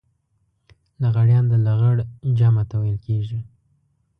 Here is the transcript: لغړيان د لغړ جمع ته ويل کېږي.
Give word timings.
لغړيان 1.01 1.45
د 1.51 1.53
لغړ 1.67 1.97
جمع 2.37 2.63
ته 2.69 2.75
ويل 2.81 2.97
کېږي. 3.07 3.39